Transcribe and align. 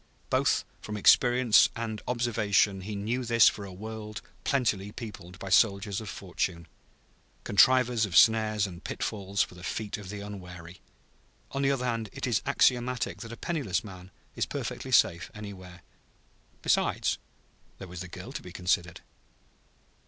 Both 0.31 0.65
from 0.81 0.97
experience 0.97 1.69
and 1.75 2.01
observation 2.07 2.81
he 2.81 2.95
knew 2.95 3.23
this 3.23 3.47
for 3.47 3.65
a 3.65 3.71
world 3.71 4.23
plentifully 4.43 4.91
peopled 4.91 5.37
by 5.37 5.49
soldiers 5.49 6.01
of 6.01 6.09
fortune, 6.09 6.67
contrivers 7.43 8.03
of 8.03 8.17
snares 8.17 8.65
and 8.65 8.83
pitfalls 8.83 9.43
for 9.43 9.53
the 9.53 9.63
feet 9.63 9.99
of 9.99 10.09
the 10.09 10.21
unwary. 10.21 10.81
On 11.51 11.61
the 11.61 11.69
other 11.69 11.85
hand, 11.85 12.09
it 12.13 12.25
is 12.25 12.41
axiomatic 12.47 13.19
that 13.19 13.31
a 13.31 13.37
penniless 13.37 13.83
man 13.83 14.09
is 14.35 14.47
perfectly 14.47 14.89
safe 14.91 15.29
anywhere. 15.35 15.83
Besides, 16.63 17.19
there 17.77 17.87
was 17.87 17.99
the 17.99 18.07
girl 18.07 18.31
to 18.31 18.41
be 18.41 18.51
considered. 18.51 19.01